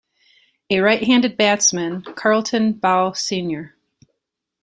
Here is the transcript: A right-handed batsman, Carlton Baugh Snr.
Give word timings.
A 0.71 0.79
right-handed 0.79 1.37
batsman, 1.37 2.01
Carlton 2.01 2.73
Baugh 2.73 3.11
Snr. 3.11 3.73